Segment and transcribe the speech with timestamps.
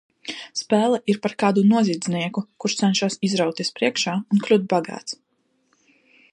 [0.61, 5.19] Spēle ir par kādu noziedznieku, kurš cenšas izrauties priekšā un kļūt bagāts.